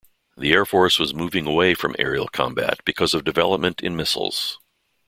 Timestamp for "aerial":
1.99-2.27